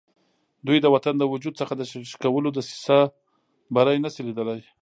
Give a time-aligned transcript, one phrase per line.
[0.67, 4.61] دوی د وطن د وجود څخه د شکولو دسیسه کې بری نه شي لیدلای.